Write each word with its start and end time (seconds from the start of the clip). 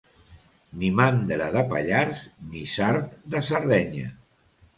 Ni 0.83 0.87
mandra 0.99 1.49
de 1.55 1.63
Pallars, 1.73 2.25
ni 2.55 2.65
sard 2.73 3.13
de 3.35 3.45
Sardenya. 3.53 4.11